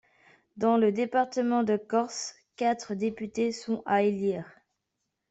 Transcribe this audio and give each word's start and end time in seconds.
Dans 0.57 0.77
le 0.77 0.91
département 0.91 1.61
de 1.61 1.77
Corse, 1.77 2.33
quatre 2.55 2.95
députés 2.95 3.51
sont 3.51 3.83
à 3.85 4.01
élire. 4.01 4.49